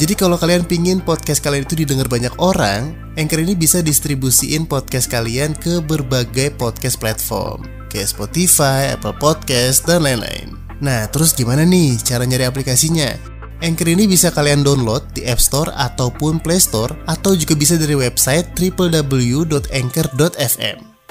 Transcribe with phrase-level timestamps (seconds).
[0.00, 5.12] Jadi kalau kalian pingin podcast kalian itu didengar banyak orang, Anchor ini bisa distribusiin podcast
[5.12, 10.56] kalian ke berbagai podcast platform, kayak Spotify, Apple Podcast, dan lain-lain.
[10.80, 13.12] Nah, terus gimana nih cara nyari aplikasinya?
[13.60, 17.92] Anchor ini bisa kalian download di App Store ataupun Play Store, atau juga bisa dari
[17.92, 19.58] website www.anchor.fm.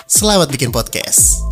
[0.10, 1.49] Selamat bikin podcast!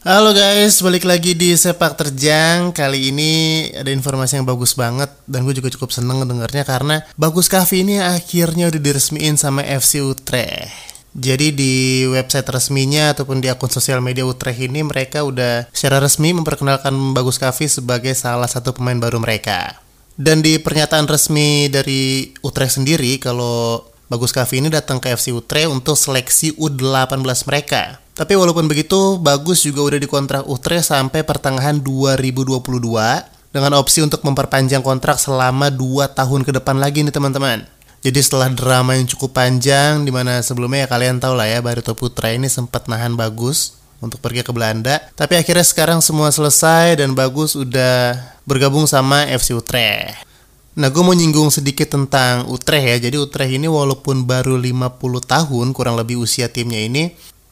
[0.00, 5.44] Halo guys, balik lagi di Sepak Terjang Kali ini ada informasi yang bagus banget Dan
[5.44, 10.88] gue juga cukup seneng dengarnya Karena Bagus Cafe ini akhirnya udah diresmiin sama FC Utrecht
[11.10, 16.30] jadi di website resminya ataupun di akun sosial media Utrecht ini mereka udah secara resmi
[16.30, 19.74] memperkenalkan Bagus Cafe sebagai salah satu pemain baru mereka.
[20.14, 25.70] Dan di pernyataan resmi dari Utrecht sendiri kalau Bagus Cafe ini datang ke FC Utrecht
[25.70, 28.02] untuk seleksi U18 mereka.
[28.18, 32.58] Tapi walaupun begitu, Bagus juga udah dikontrak Utrecht sampai pertengahan 2022
[33.54, 37.62] dengan opsi untuk memperpanjang kontrak selama 2 tahun ke depan lagi nih teman-teman.
[38.02, 41.94] Jadi setelah drama yang cukup panjang di mana sebelumnya ya kalian tahu lah ya Barito
[41.94, 44.98] Putra ini sempat nahan Bagus untuk pergi ke Belanda.
[45.14, 50.29] Tapi akhirnya sekarang semua selesai dan Bagus udah bergabung sama FC Utrecht.
[50.78, 55.66] Nah gue mau nyinggung sedikit tentang Utrecht ya Jadi Utrecht ini walaupun baru 50 tahun
[55.74, 57.10] kurang lebih usia timnya ini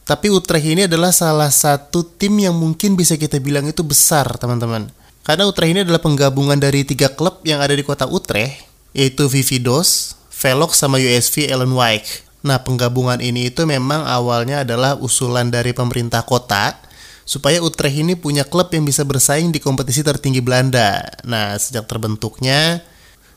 [0.09, 4.89] tapi Utrecht ini adalah salah satu tim yang mungkin bisa kita bilang itu besar, teman-teman.
[5.21, 10.17] Karena Utrecht ini adalah penggabungan dari tiga klub yang ada di kota Utrecht, yaitu Vividos,
[10.33, 12.25] Velox, sama USV Ellen White.
[12.41, 16.81] Nah, penggabungan ini itu memang awalnya adalah usulan dari pemerintah kota,
[17.21, 21.05] supaya Utrecht ini punya klub yang bisa bersaing di kompetisi tertinggi Belanda.
[21.21, 22.81] Nah, sejak terbentuknya,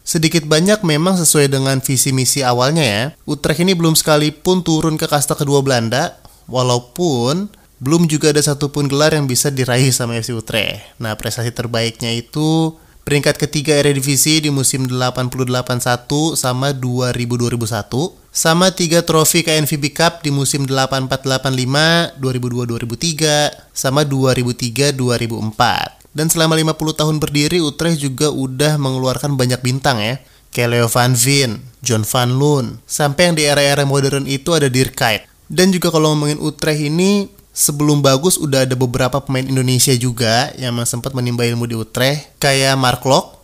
[0.03, 3.05] Sedikit banyak memang sesuai dengan visi misi awalnya ya.
[3.23, 6.19] Utrecht ini belum sekalipun turun ke kasta kedua Belanda,
[6.51, 7.47] walaupun
[7.83, 10.99] belum juga ada satupun gelar yang bisa diraih sama FC Utrecht.
[11.03, 19.45] Nah, prestasi terbaiknya itu peringkat ketiga Eredivisie di musim 88-1 sama 2000-2001 sama tiga trofi
[19.45, 26.02] KNVB Cup di musim 84-85, 2002-2003 sama 2003-2004.
[26.13, 30.21] Dan selama 50 tahun berdiri Utrecht juga udah mengeluarkan banyak bintang ya.
[30.53, 34.93] Kayak Leo Van Veen, John Van Loon, sampai yang di era-era modern itu ada Dirk
[34.93, 35.25] Kuyt.
[35.49, 40.77] Dan juga kalau ngomongin Utrecht ini sebelum bagus udah ada beberapa pemain Indonesia juga yang
[40.85, 43.41] sempat menimba ilmu di Utrecht kayak Mark Lok.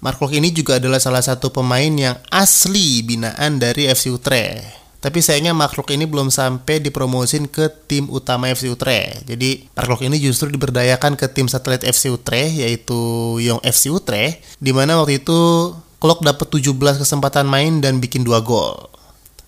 [0.00, 4.85] Mark Lok ini juga adalah salah satu pemain yang asli binaan dari FC Utrecht.
[4.96, 9.28] Tapi sayangnya Mark Lok ini belum sampai dipromosin ke tim utama FC Utrecht.
[9.28, 12.96] Jadi Mark Lok ini justru diberdayakan ke tim satelit FC Utrecht yaitu
[13.38, 18.36] Young FC Utrecht di mana waktu itu Klok dapat 17 kesempatan main dan bikin 2
[18.44, 18.92] gol.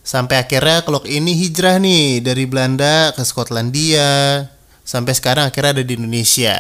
[0.01, 4.49] Sampai akhirnya Klok ini hijrah nih dari Belanda ke Skotlandia.
[4.81, 6.57] Sampai sekarang akhirnya ada di Indonesia.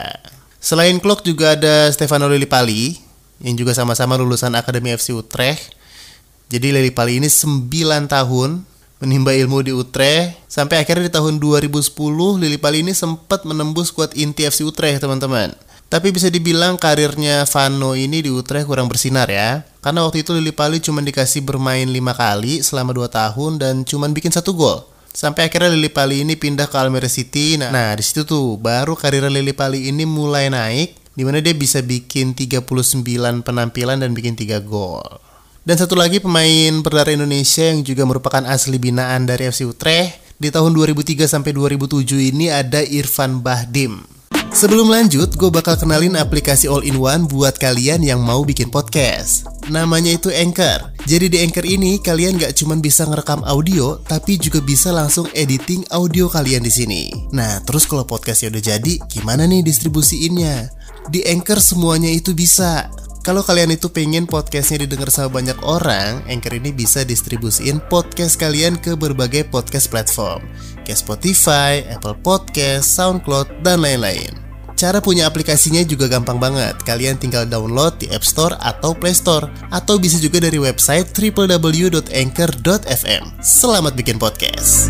[0.60, 3.00] Selain Klok juga ada Stefano Lillipali
[3.40, 5.72] yang juga sama-sama lulusan Akademi FC Utrecht.
[6.52, 7.68] Jadi Lillipali ini 9
[8.08, 11.94] tahun menimba ilmu di Utrecht sampai akhirnya di tahun 2010
[12.42, 15.54] Lillipali ini sempat menembus skuad inti FC Utrecht teman-teman.
[15.88, 19.64] Tapi bisa dibilang karirnya Vano ini di Utrecht kurang bersinar ya.
[19.80, 24.04] Karena waktu itu Lili Pali cuma dikasih bermain 5 kali selama 2 tahun dan cuma
[24.12, 24.84] bikin satu gol.
[25.08, 27.56] Sampai akhirnya Lili Pali ini pindah ke Almere City.
[27.56, 31.56] Nah, nah di situ tuh baru karir Lili Pali ini mulai naik di mana dia
[31.56, 32.68] bisa bikin 39
[33.40, 35.27] penampilan dan bikin 3 gol.
[35.68, 40.48] Dan satu lagi pemain berdarah Indonesia yang juga merupakan asli binaan dari FC Utrecht di
[40.48, 44.00] tahun 2003 sampai 2007 ini ada Irfan Bahdim.
[44.48, 49.44] Sebelum lanjut, gue bakal kenalin aplikasi all-in-one buat kalian yang mau bikin podcast.
[49.68, 50.88] Namanya itu Anchor.
[51.04, 55.84] Jadi di Anchor ini kalian gak cuma bisa ngerekam audio, tapi juga bisa langsung editing
[55.92, 57.12] audio kalian di sini.
[57.36, 60.72] Nah, terus kalau podcastnya udah jadi, gimana nih distribusiinnya?
[61.12, 62.88] Di Anchor semuanya itu bisa.
[63.28, 68.80] Kalau kalian itu pengen podcastnya didengar sama banyak orang, Anchor ini bisa distribusiin podcast kalian
[68.80, 70.40] ke berbagai podcast platform,
[70.88, 74.32] kayak Spotify, Apple Podcast, SoundCloud, dan lain-lain.
[74.80, 76.80] Cara punya aplikasinya juga gampang banget.
[76.88, 83.22] Kalian tinggal download di App Store atau Play Store, atau bisa juga dari website www.anchor.fm.
[83.44, 84.88] Selamat bikin podcast!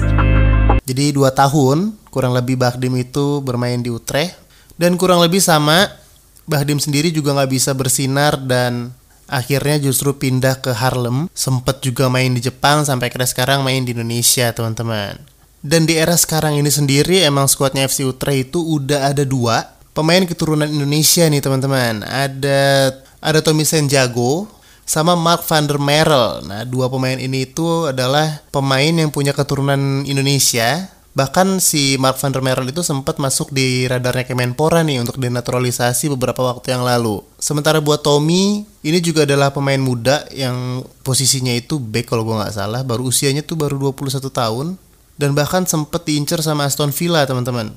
[0.86, 4.38] Jadi dua tahun kurang lebih Bahdim itu bermain di Utrecht
[4.78, 6.06] dan kurang lebih sama
[6.48, 8.96] Bahdim sendiri juga nggak bisa bersinar dan
[9.28, 11.28] akhirnya justru pindah ke Harlem.
[11.36, 15.20] Sempet juga main di Jepang sampai akhirnya sekarang main di Indonesia teman-teman.
[15.60, 20.22] Dan di era sekarang ini sendiri emang skuadnya FC Utrecht itu udah ada dua pemain
[20.22, 22.06] keturunan Indonesia nih teman-teman.
[22.06, 24.46] Ada ada Tommy Senjago
[24.88, 26.46] sama Mark van der Merel.
[26.48, 30.88] Nah, dua pemain ini itu adalah pemain yang punya keturunan Indonesia.
[31.18, 36.14] Bahkan si Mark van der Merel itu sempat masuk di radarnya Kemenpora nih untuk denaturalisasi
[36.14, 37.26] beberapa waktu yang lalu.
[37.42, 42.54] Sementara buat Tommy, ini juga adalah pemain muda yang posisinya itu back kalau gue nggak
[42.54, 42.86] salah.
[42.86, 44.78] Baru usianya tuh baru 21 tahun.
[45.18, 47.74] Dan bahkan sempat diincar sama Aston Villa teman-teman.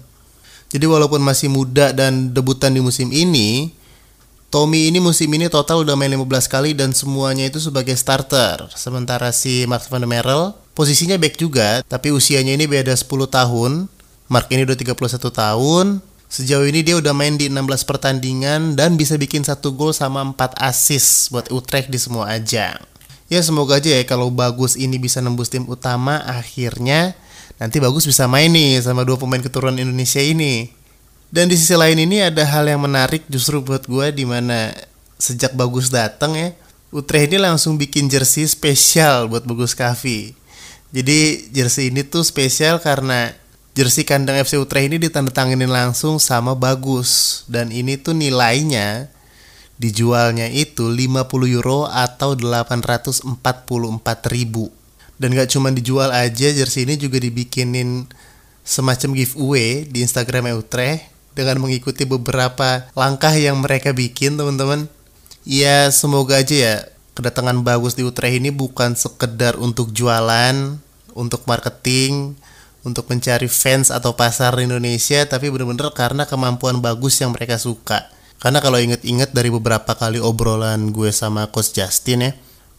[0.70, 3.74] Jadi walaupun masih muda dan debutan di musim ini,
[4.54, 8.70] Tommy ini musim ini total udah main 15 kali dan semuanya itu sebagai starter.
[8.78, 13.86] Sementara si Mark van der Merel posisinya back juga, tapi usianya ini beda 10 tahun.
[14.26, 16.02] Mark ini udah 31 tahun.
[16.26, 20.58] Sejauh ini dia udah main di 16 pertandingan dan bisa bikin satu gol sama 4
[20.58, 22.82] assist buat Utrecht di semua ajang.
[23.30, 27.14] Ya semoga aja ya kalau Bagus ini bisa nembus tim utama akhirnya
[27.62, 30.74] nanti Bagus bisa main nih sama dua pemain keturunan Indonesia ini.
[31.30, 34.74] Dan di sisi lain ini ada hal yang menarik justru buat gue di mana
[35.22, 36.50] sejak Bagus datang ya,
[36.90, 40.41] Utrecht ini langsung bikin jersey spesial buat Bagus Kavi.
[40.92, 43.32] Jadi jersey ini tuh spesial karena
[43.72, 49.08] jersey kandang FC Utrecht ini ditandatangani langsung sama Bagus dan ini tuh nilainya
[49.80, 53.32] dijualnya itu 50 euro atau 844
[54.30, 54.70] ribu
[55.22, 58.10] dan gak cuma dijual aja jersey ini juga dibikinin
[58.66, 64.90] semacam giveaway di Instagram Utrecht dengan mengikuti beberapa langkah yang mereka bikin teman-teman.
[65.42, 66.76] Ya semoga aja ya
[67.14, 70.80] kedatangan bagus di Utrecht ini bukan sekedar untuk jualan,
[71.14, 72.36] untuk marketing,
[72.82, 78.10] untuk mencari fans atau pasar Indonesia, tapi benar-benar karena kemampuan bagus yang mereka suka.
[78.42, 82.32] Karena kalau inget-inget dari beberapa kali obrolan gue sama Coach Justin ya,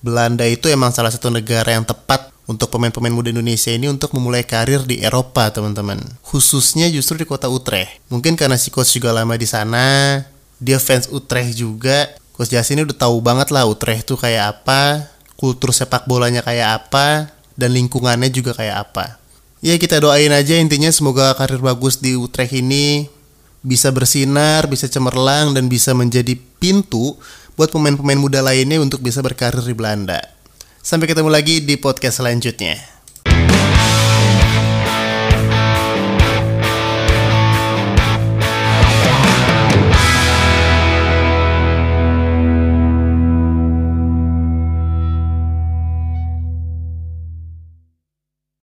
[0.02, 4.43] Belanda itu emang salah satu negara yang tepat untuk pemain-pemain muda Indonesia ini untuk memulai
[4.43, 6.02] karir di Eropa, teman-teman.
[6.26, 8.02] Khususnya justru di kota Utrecht.
[8.11, 10.19] Mungkin karena si coach juga lama di sana,
[10.58, 12.11] dia fans Utrecht juga.
[12.32, 16.84] Coach Jas ini udah tahu banget lah Utrecht tuh kayak apa, kultur sepak bolanya kayak
[16.84, 17.29] apa,
[17.61, 19.20] dan lingkungannya juga kayak apa.
[19.61, 23.06] Ya kita doain aja intinya semoga karir bagus di Utrecht ini
[23.61, 27.14] bisa bersinar, bisa cemerlang, dan bisa menjadi pintu
[27.55, 30.19] buat pemain-pemain muda lainnya untuk bisa berkarir di Belanda.
[30.82, 32.75] Sampai ketemu lagi di podcast selanjutnya.